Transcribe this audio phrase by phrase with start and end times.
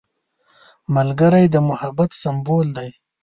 [0.95, 2.89] ملګری د محبت سمبول دی